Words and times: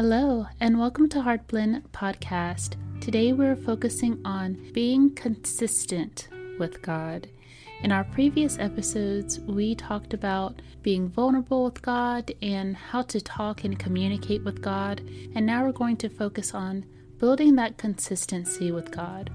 Hello, 0.00 0.46
and 0.60 0.78
welcome 0.78 1.08
to 1.08 1.18
Heartblend 1.18 1.82
Podcast. 1.88 2.76
Today 3.00 3.32
we're 3.32 3.56
focusing 3.56 4.20
on 4.24 4.70
being 4.72 5.12
consistent 5.12 6.28
with 6.56 6.80
God. 6.82 7.28
In 7.82 7.90
our 7.90 8.04
previous 8.04 8.60
episodes, 8.60 9.40
we 9.40 9.74
talked 9.74 10.14
about 10.14 10.62
being 10.82 11.08
vulnerable 11.08 11.64
with 11.64 11.82
God 11.82 12.30
and 12.40 12.76
how 12.76 13.02
to 13.02 13.20
talk 13.20 13.64
and 13.64 13.76
communicate 13.76 14.44
with 14.44 14.62
God, 14.62 15.00
and 15.34 15.44
now 15.44 15.64
we're 15.64 15.72
going 15.72 15.96
to 15.96 16.08
focus 16.08 16.54
on 16.54 16.86
building 17.18 17.56
that 17.56 17.76
consistency 17.76 18.70
with 18.70 18.92
God. 18.92 19.32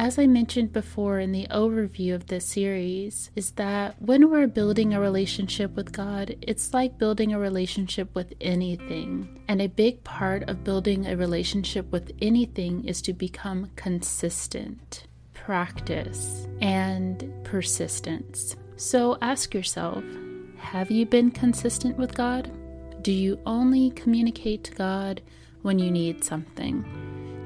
As 0.00 0.16
I 0.16 0.28
mentioned 0.28 0.72
before 0.72 1.18
in 1.18 1.32
the 1.32 1.48
overview 1.50 2.14
of 2.14 2.28
this 2.28 2.46
series, 2.46 3.32
is 3.34 3.50
that 3.52 4.00
when 4.00 4.30
we're 4.30 4.46
building 4.46 4.94
a 4.94 5.00
relationship 5.00 5.74
with 5.74 5.90
God, 5.90 6.36
it's 6.40 6.72
like 6.72 6.98
building 6.98 7.34
a 7.34 7.38
relationship 7.40 8.14
with 8.14 8.32
anything. 8.40 9.40
And 9.48 9.60
a 9.60 9.66
big 9.66 10.04
part 10.04 10.48
of 10.48 10.62
building 10.62 11.08
a 11.08 11.16
relationship 11.16 11.90
with 11.90 12.12
anything 12.22 12.84
is 12.84 13.02
to 13.02 13.12
become 13.12 13.72
consistent, 13.74 15.08
practice, 15.34 16.46
and 16.60 17.28
persistence. 17.42 18.54
So 18.76 19.18
ask 19.20 19.52
yourself 19.52 20.04
have 20.58 20.92
you 20.92 21.06
been 21.06 21.32
consistent 21.32 21.96
with 21.96 22.14
God? 22.14 22.52
Do 23.02 23.10
you 23.10 23.40
only 23.46 23.90
communicate 23.90 24.62
to 24.64 24.74
God 24.74 25.22
when 25.62 25.80
you 25.80 25.90
need 25.90 26.22
something? 26.22 26.84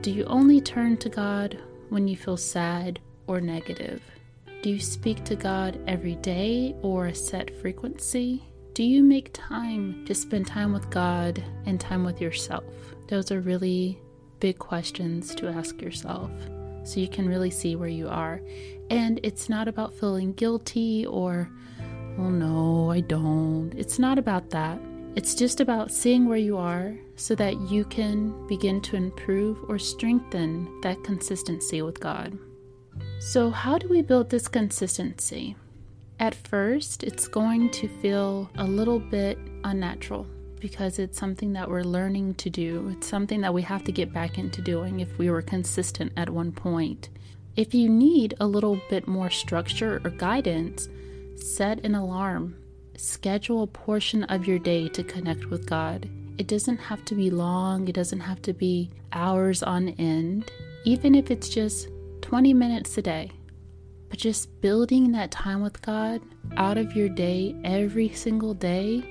Do 0.03 0.11
you 0.11 0.25
only 0.25 0.61
turn 0.61 0.98
to 0.98 1.09
God 1.09 1.59
when 1.93 2.09
you 2.09 2.17
feel 2.17 2.39
sad 2.39 2.98
or 3.27 3.41
negative? 3.41 4.03
Do 4.62 4.71
you 4.71 4.81
speak 4.81 5.25
to 5.25 5.37
God 5.37 5.79
every 5.87 6.15
day 6.17 6.75
or 6.81 7.07
a 7.07 7.15
set 7.15 7.55
frequency? 7.61 8.43
Do 8.73 8.83
you 8.83 9.03
make 9.03 9.31
time 9.35 10.05
to 10.07 10.15
spend 10.15 10.47
time 10.47 10.73
with 10.73 10.89
God 10.89 11.45
and 11.67 11.79
time 11.79 12.05
with 12.05 12.20
yourself? 12.20 12.65
Those 13.09 13.31
are 13.31 13.41
really 13.41 14.01
big 14.41 14.59
questions 14.59 15.35
to 15.35 15.48
ask 15.48 15.83
yourself 15.83 16.31
so 16.85 16.98
you 16.98 17.09
can 17.09 17.29
really 17.29 17.51
see 17.51 17.77
where 17.77 17.89
you 17.89 18.09
are. 18.09 18.41
And 18.89 19.20
it's 19.23 19.51
not 19.51 19.69
about 19.69 19.93
feeling 19.93 20.33
guilty 20.33 21.05
or, 21.05 21.51
oh 22.19 22.31
no, 22.31 22.91
I 22.91 23.01
don't. 23.01 23.73
It's 23.77 23.98
not 23.98 24.19
about 24.19 24.51
that. 24.51 24.81
It's 25.15 25.35
just 25.35 25.61
about 25.61 25.91
seeing 25.91 26.27
where 26.27 26.39
you 26.39 26.57
are 26.57 26.95
so 27.17 27.35
that 27.35 27.61
you 27.71 27.85
can 27.85 28.47
begin 28.47 28.81
to 28.83 28.97
improve 28.97 29.59
or 29.69 29.79
strengthen 29.79 30.81
that 30.81 31.05
consistency 31.05 31.83
with 31.83 32.01
God. 32.01 32.39
So, 33.21 33.51
how 33.51 33.77
do 33.77 33.89
we 33.89 34.01
build 34.01 34.31
this 34.31 34.49
consistency? 34.49 35.55
At 36.19 36.35
first, 36.35 37.03
it's 37.03 37.29
going 37.29 37.69
to 37.73 37.89
feel 38.01 38.51
a 38.57 38.65
little 38.65 38.99
bit 38.99 39.39
unnatural 39.65 40.27
because 40.61 40.99
it's 40.99 41.19
something 41.19 41.53
that 41.53 41.69
we're 41.69 41.83
learning 41.83 42.35
to 42.36 42.48
do. 42.48 42.95
It's 42.97 43.07
something 43.07 43.42
that 43.42 43.53
we 43.53 43.61
have 43.63 43.85
to 43.85 43.92
get 43.92 44.15
back 44.15 44.39
into 44.39 44.63
doing 44.63 45.01
if 45.01 45.19
we 45.19 45.31
were 45.31 45.42
consistent 45.42 46.13
at 46.17 46.31
one 46.31 46.53
point. 46.53 47.11
If 47.55 47.75
you 47.75 47.91
need 47.91 48.33
a 48.41 48.47
little 48.47 48.81
bit 48.89 49.07
more 49.07 49.29
structure 49.29 50.01
or 50.05 50.11
guidance, 50.11 50.89
set 51.36 51.85
an 51.85 51.95
alarm 51.95 52.57
schedule 53.02 53.64
a 53.64 53.67
portion 53.67 54.23
of 54.24 54.46
your 54.46 54.61
day 54.61 54.89
to 54.89 55.02
connect 55.02 55.46
with 55.46 55.67
God. 55.67 56.08
It 56.39 56.46
doesn't 56.46 56.77
have 56.77 57.05
to 57.07 57.17
be 57.17 57.30
long, 57.30 57.89
it 57.89 57.95
doesn't 57.95 58.20
have 58.20 58.40
to 58.42 58.52
be 58.52 58.90
hours 59.13 59.63
on 59.63 59.89
end, 59.98 60.51
even 60.85 61.17
if 61.17 61.30
it's 61.30 61.48
just 61.48 61.89
20 62.20 62.55
minutes 62.55 62.96
a 62.96 63.02
day. 63.02 63.33
But 64.08 64.20
just 64.20 64.61
building 64.61 65.11
that 65.12 65.33
time 65.33 65.62
with 65.62 65.83
God 65.83 66.20
out 66.57 66.79
of 66.79 66.95
your 66.95 67.08
day 67.08 67.57
every 67.64 68.08
single 68.11 68.55
day 68.55 69.02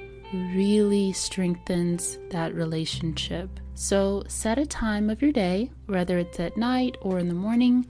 really 0.55 1.11
strengthens 1.11 2.17
that 2.29 2.55
relationship. 2.55 3.49
So 3.75 4.23
set 4.27 4.57
a 4.57 4.65
time 4.65 5.09
of 5.09 5.21
your 5.21 5.33
day, 5.33 5.69
whether 5.87 6.17
it's 6.17 6.39
at 6.39 6.55
night 6.55 6.97
or 7.01 7.19
in 7.19 7.27
the 7.27 7.33
morning, 7.33 7.85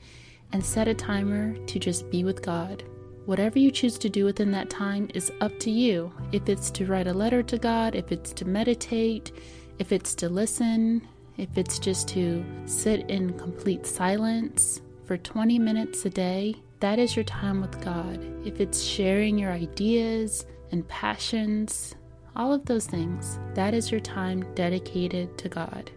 and 0.52 0.66
set 0.66 0.88
a 0.88 0.96
timer 0.96 1.56
to 1.68 1.80
just 1.80 2.10
be 2.10 2.24
with 2.24 2.42
God. 2.42 2.84
Whatever 3.26 3.60
you 3.60 3.72
choose 3.72 3.98
to 4.00 4.10
do 4.10 4.26
within 4.26 4.52
that 4.52 4.70
time 4.70 5.10
is 5.14 5.32
up 5.42 5.58
to 5.60 5.70
you. 5.72 6.12
If 6.32 6.50
it's 6.50 6.72
to 6.72 6.88
write 6.88 7.08
a 7.08 7.14
letter 7.14 7.44
to 7.44 7.58
God, 7.58 7.96
if 7.96 8.12
it's 8.12 8.34
to 8.34 8.46
meditate, 8.46 9.32
if 9.78 9.92
it's 9.92 10.16
to 10.16 10.30
listen, 10.30 11.08
if 11.38 11.56
it's 11.56 11.78
just 11.78 12.08
to 12.10 12.44
sit 12.66 13.10
in 13.10 13.38
complete 13.38 13.86
silence 13.86 14.82
for 15.06 15.18
20 15.18 15.60
minutes 15.60 16.06
a 16.06 16.10
day, 16.10 16.56
that 16.80 16.98
is 16.98 17.16
your 17.16 17.26
time 17.26 17.62
with 17.62 17.84
God. 17.84 18.20
If 18.46 18.60
it's 18.60 18.82
sharing 18.82 19.38
your 19.38 19.52
ideas 19.52 20.46
and 20.72 20.88
passions, 20.88 21.94
all 22.36 22.52
of 22.52 22.66
those 22.66 22.88
things, 22.88 23.40
that 23.54 23.76
is 23.76 23.92
your 23.92 24.00
time 24.00 24.46
dedicated 24.56 25.38
to 25.38 25.50
God. 25.50 25.92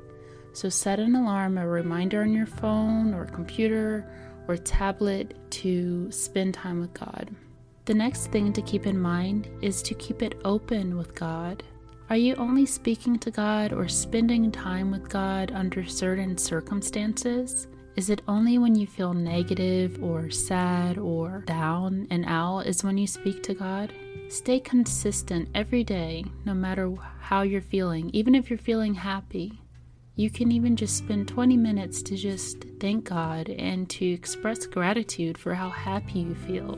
So 0.53 0.69
set 0.69 1.01
an 1.01 1.15
alarm, 1.17 1.59
a 1.59 1.67
reminder 1.67 2.23
on 2.23 2.33
your 2.33 2.47
phone 2.47 3.15
or 3.15 3.25
computer 3.25 4.07
or 4.49 4.57
tablet 4.57 5.37
to 5.51 6.11
spend 6.11 6.55
time 6.55 6.81
with 6.81 6.95
God. 6.95 7.31
The 7.87 7.95
next 7.95 8.29
thing 8.29 8.53
to 8.55 8.63
keep 8.63 8.87
in 8.87 8.99
mind 8.99 9.49
is 9.61 9.83
to 9.83 9.95
keep 9.95 10.23
it 10.23 10.41
open 10.45 10.97
with 10.97 11.15
God. 11.15 11.63
Are 12.11 12.17
you 12.17 12.35
only 12.37 12.67
speaking 12.67 13.19
to 13.21 13.31
God 13.31 13.73
or 13.73 13.89
spending 13.89 14.53
time 14.53 14.91
with 14.91 15.09
God 15.09 15.53
under 15.53 15.85
certain 15.85 16.37
circumstances? 16.37 17.67
Is 17.97 18.11
it 18.11 18.23
only 18.27 18.59
when 18.59 18.75
you 18.75 18.87
feel 18.87 19.15
negative 19.15 20.03
or 20.03 20.31
sad 20.31 20.99
or 20.99 21.45
down 21.47 22.07
and 22.11 22.25
out 22.27 22.67
is 22.67 22.83
when 22.83 22.99
you 22.99 23.07
speak 23.07 23.43
to 23.45 23.55
God? 23.55 23.93
Stay 24.29 24.59
consistent 24.59 25.49
every 25.55 25.85
day, 25.85 26.25
no 26.45 26.55
matter 26.55 26.93
how 27.21 27.43
you're 27.43 27.61
feeling, 27.61 28.11
even 28.13 28.35
if 28.35 28.51
you're 28.51 28.59
feeling 28.59 28.95
happy. 28.95 29.61
You 30.17 30.31
can 30.31 30.53
even 30.53 30.77
just 30.77 30.97
spend 30.97 31.27
20 31.27 31.57
minutes 31.57 32.01
to 32.03 32.17
just 32.17 32.65
thank 32.79 33.05
God 33.05 33.49
and 33.49 33.91
to 33.91 34.07
express 34.07 34.65
gratitude 34.65 35.37
for 35.37 35.55
how 35.55 35.71
happy 35.71 36.21
you 36.21 36.37
feel. 36.37 36.77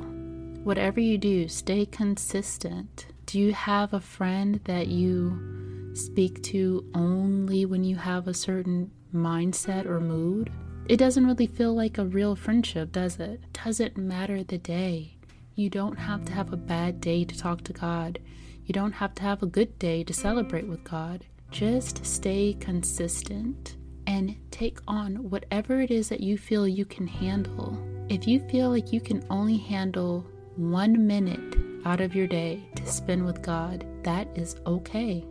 Whatever 0.65 1.01
you 1.01 1.19
do, 1.19 1.47
stay 1.47 1.85
consistent. 1.85 3.09
Do 3.27 3.39
you 3.39 3.53
have 3.53 3.93
a 3.93 4.01
friend 4.01 4.59
that 4.65 4.87
you 4.87 5.91
speak 5.93 6.43
to 6.45 6.85
only 6.95 7.67
when 7.67 7.85
you 7.85 7.97
have 7.97 8.27
a 8.27 8.33
certain 8.33 8.91
mindset 9.15 9.85
or 9.85 10.01
mood? 10.01 10.51
It 10.89 10.97
doesn't 10.97 11.27
really 11.27 11.47
feel 11.47 11.75
like 11.75 11.99
a 11.99 12.07
real 12.07 12.37
friendship, 12.37 12.91
does 12.91 13.21
it? 13.21 13.41
Doesn't 13.53 13.99
matter 13.99 14.45
the 14.45 14.57
day. 14.57 15.19
You 15.55 15.69
don't 15.69 15.99
have 15.99 16.25
to 16.25 16.33
have 16.33 16.55
a 16.55 16.57
bad 16.57 17.03
day 17.03 17.25
to 17.25 17.39
talk 17.39 17.65
to 17.65 17.75
God. 17.75 18.19
You 18.65 18.73
don't 18.73 18.93
have 18.93 19.15
to 19.17 19.23
have 19.23 19.43
a 19.43 19.47
good 19.47 19.79
day 19.79 20.05
to 20.05 20.15
celebrate 20.15 20.67
with 20.69 20.85
God. 20.85 21.27
Just 21.51 22.05
stay 22.05 22.57
consistent 22.61 23.77
and 24.07 24.37
take 24.51 24.79
on 24.87 25.31
whatever 25.31 25.81
it 25.81 25.91
is 25.91 26.09
that 26.09 26.21
you 26.21 26.39
feel 26.39 26.67
you 26.69 26.85
can 26.85 27.07
handle. 27.07 27.79
If 28.09 28.27
you 28.27 28.41
feel 28.49 28.71
like 28.71 28.93
you 28.93 29.01
can 29.01 29.25
only 29.31 29.57
handle 29.57 30.27
one 30.57 31.07
minute 31.07 31.57
out 31.85 32.01
of 32.01 32.15
your 32.15 32.27
day 32.27 32.69
to 32.77 32.87
spend 32.87 33.25
with 33.25 33.43
God, 33.43 33.87
that 34.03 34.29
is 34.37 34.57
okay. 34.67 35.25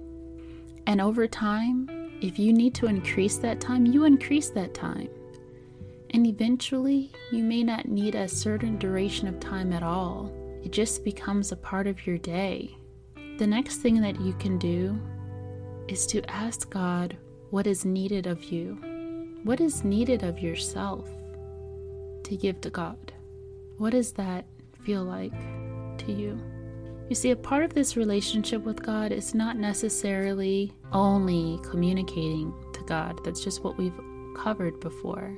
And 0.87 1.01
over 1.01 1.27
time, 1.27 1.89
if 2.21 2.39
you 2.39 2.53
need 2.53 2.73
to 2.75 2.87
increase 2.87 3.37
that 3.37 3.59
time, 3.59 3.85
you 3.85 4.05
increase 4.05 4.49
that 4.51 4.73
time. 4.73 5.09
And 6.11 6.25
eventually, 6.25 7.11
you 7.31 7.43
may 7.43 7.63
not 7.63 7.87
need 7.87 8.15
a 8.15 8.27
certain 8.27 8.77
duration 8.77 9.27
of 9.27 9.39
time 9.39 9.73
at 9.73 9.83
all. 9.83 10.31
It 10.63 10.71
just 10.71 11.03
becomes 11.03 11.51
a 11.51 11.57
part 11.57 11.87
of 11.87 12.07
your 12.07 12.17
day. 12.17 12.75
The 13.37 13.47
next 13.47 13.77
thing 13.77 13.99
that 14.01 14.19
you 14.21 14.33
can 14.33 14.57
do 14.57 14.99
is 15.87 16.05
to 16.07 16.21
ask 16.29 16.69
God 16.69 17.17
what 17.51 17.67
is 17.67 17.85
needed 17.85 18.27
of 18.27 18.43
you, 18.45 18.75
what 19.43 19.61
is 19.61 19.83
needed 19.83 20.23
of 20.23 20.39
yourself 20.39 21.09
to 22.23 22.35
give 22.35 22.59
to 22.61 22.69
God. 22.69 23.13
What 23.77 23.91
does 23.91 24.13
that 24.13 24.45
feel 24.83 25.03
like 25.03 25.33
to 25.99 26.11
you? 26.11 26.39
You 27.09 27.15
see, 27.15 27.31
a 27.31 27.35
part 27.35 27.63
of 27.63 27.73
this 27.73 27.95
relationship 27.95 28.63
with 28.63 28.81
God 28.83 29.11
is 29.11 29.35
not 29.35 29.57
necessarily 29.57 30.73
only 30.91 31.59
communicating 31.63 32.51
to 32.73 32.81
God. 32.85 33.19
That's 33.23 33.43
just 33.43 33.63
what 33.63 33.77
we've 33.77 33.99
covered 34.35 34.79
before. 34.79 35.37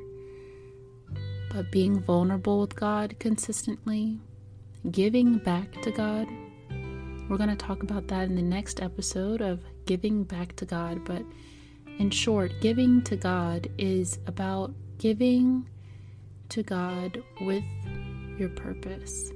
but 1.50 1.72
being 1.72 2.00
vulnerable 2.02 2.60
with 2.60 2.76
God 2.76 3.16
consistently, 3.20 4.20
giving 4.92 5.38
back 5.40 5.82
to 5.82 5.92
God. 5.92 6.28
We're 7.30 7.38
going 7.38 7.50
to 7.50 7.56
talk 7.58 7.84
about 7.84 8.08
that 8.08 8.24
in 8.30 8.36
the 8.36 8.42
next 8.42 8.82
episode 8.82 9.42
of 9.42 9.60
giving 9.86 10.24
back 10.24 10.56
to 10.58 10.66
God. 10.66 11.04
But 11.04 11.24
in 12.00 12.10
short, 12.10 12.54
giving 12.62 13.02
to 13.04 13.18
God 13.18 13.68
is 13.78 14.20
about 14.28 14.74
giving 14.98 15.68
to 16.50 16.64
God 16.64 17.22
with 17.42 17.64
your 18.38 18.50
purpose. 18.50 19.32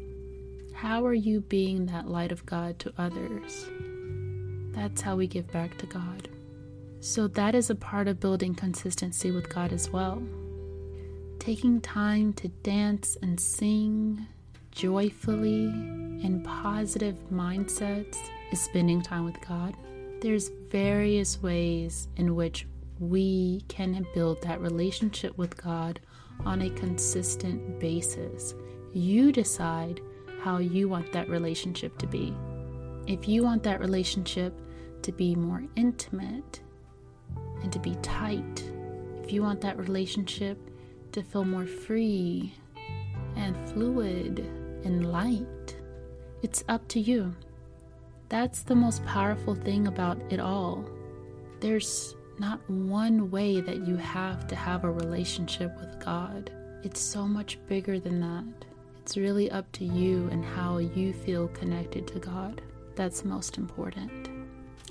How 0.73 1.05
are 1.05 1.13
you 1.13 1.41
being 1.41 1.85
that 1.87 2.07
light 2.07 2.31
of 2.31 2.45
God 2.45 2.79
to 2.79 2.93
others? 2.97 3.67
That's 4.73 5.01
how 5.01 5.17
we 5.17 5.27
give 5.27 5.51
back 5.51 5.77
to 5.79 5.85
God. 5.85 6.29
So, 7.01 7.27
that 7.29 7.55
is 7.55 7.69
a 7.69 7.75
part 7.75 8.07
of 8.07 8.19
building 8.19 8.55
consistency 8.55 9.31
with 9.31 9.49
God 9.53 9.73
as 9.73 9.89
well. 9.89 10.21
Taking 11.39 11.81
time 11.81 12.31
to 12.33 12.47
dance 12.47 13.17
and 13.21 13.39
sing 13.39 14.27
joyfully 14.71 15.65
in 15.65 16.41
positive 16.43 17.15
mindsets 17.31 18.17
is 18.51 18.61
spending 18.61 19.01
time 19.01 19.25
with 19.25 19.39
God. 19.47 19.75
There's 20.21 20.49
various 20.69 21.41
ways 21.41 22.07
in 22.15 22.35
which 22.35 22.67
we 22.99 23.63
can 23.67 24.05
build 24.13 24.41
that 24.43 24.61
relationship 24.61 25.37
with 25.37 25.61
God 25.61 25.99
on 26.45 26.61
a 26.61 26.69
consistent 26.71 27.79
basis. 27.79 28.53
You 28.93 29.31
decide 29.31 30.01
how 30.41 30.57
you 30.59 30.87
want 30.87 31.11
that 31.11 31.29
relationship 31.29 31.97
to 31.99 32.07
be. 32.07 32.33
If 33.07 33.27
you 33.27 33.43
want 33.43 33.63
that 33.63 33.79
relationship 33.79 34.53
to 35.01 35.11
be 35.11 35.35
more 35.35 35.63
intimate 35.75 36.61
and 37.61 37.71
to 37.71 37.79
be 37.79 37.95
tight, 38.01 38.63
if 39.23 39.31
you 39.31 39.41
want 39.41 39.61
that 39.61 39.77
relationship 39.77 40.57
to 41.11 41.23
feel 41.23 41.43
more 41.43 41.65
free 41.65 42.53
and 43.35 43.55
fluid 43.69 44.45
and 44.83 45.11
light, 45.11 45.75
it's 46.41 46.63
up 46.67 46.87
to 46.89 46.99
you. 46.99 47.33
That's 48.29 48.63
the 48.63 48.75
most 48.75 49.05
powerful 49.05 49.55
thing 49.55 49.87
about 49.87 50.19
it 50.29 50.39
all. 50.39 50.85
There's 51.59 52.15
not 52.39 52.59
one 52.69 53.29
way 53.29 53.61
that 53.61 53.85
you 53.85 53.97
have 53.97 54.47
to 54.47 54.55
have 54.55 54.83
a 54.83 54.91
relationship 54.91 55.77
with 55.79 56.03
God. 56.03 56.51
It's 56.83 56.99
so 56.99 57.27
much 57.27 57.59
bigger 57.67 57.99
than 57.99 58.19
that. 58.21 58.65
It's 59.01 59.17
really 59.17 59.51
up 59.51 59.71
to 59.73 59.85
you 59.85 60.27
and 60.31 60.43
how 60.43 60.77
you 60.77 61.13
feel 61.13 61.49
connected 61.49 62.07
to 62.07 62.19
God. 62.19 62.61
That's 62.95 63.25
most 63.25 63.57
important. 63.57 64.29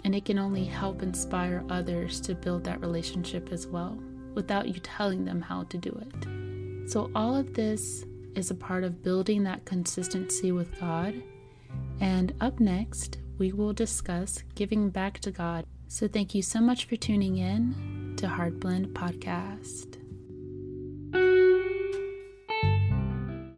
And 0.05 0.15
it 0.15 0.25
can 0.25 0.39
only 0.39 0.65
help 0.65 1.03
inspire 1.03 1.65
others 1.69 2.21
to 2.23 2.35
build 2.35 2.65
that 2.65 2.81
relationship 2.81 3.51
as 3.53 3.67
well 3.67 3.99
without 4.35 4.69
you 4.69 4.81
telling 4.81 5.25
them 5.25 5.41
how 5.41 5.65
to 5.65 5.79
do 5.79 5.91
it. 5.91 6.91
So, 6.91 7.11
all 7.15 7.37
of 7.37 7.55
this 7.55 8.05
is 8.35 8.51
a 8.51 8.55
part 8.55 8.85
of 8.85 9.03
building 9.03 9.45
that 9.45 9.65
consistency 9.65 10.53
with 10.53 10.79
God. 10.81 11.15
And 12.01 12.33
up 12.41 12.61
next, 12.61 13.19
we 13.39 13.53
will 13.53 13.73
discuss 13.73 14.43
giving 14.55 14.91
back 14.91 15.19
to 15.21 15.31
God. 15.31 15.65
So, 15.89 16.07
thank 16.07 16.35
you 16.35 16.43
so 16.43 16.61
much 16.61 16.85
for 16.85 16.97
tuning 16.97 17.39
in 17.39 18.15
to 18.17 18.29
Heart 18.29 18.61
Blend 18.61 18.89
Podcast. 18.89 20.00